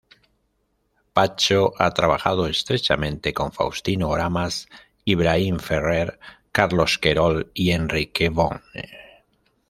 Pacho 1.13 1.73
ha 1.77 1.93
trabajado 1.93 2.47
estrechamente 2.47 3.35
con 3.35 3.51
Faustino 3.51 4.09
Oramas, 4.09 4.67
Ibrahim 5.05 5.59
Ferrer, 5.59 6.17
Carlos 6.51 6.97
Querol 6.97 7.51
y 7.53 7.69
Enrique 7.69 8.29
Bonne. 8.29 8.89